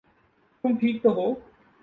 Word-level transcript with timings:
تم 0.63 0.75
ٹھیک 0.77 1.01
تو 1.03 1.09
ہو؟ 1.09 1.27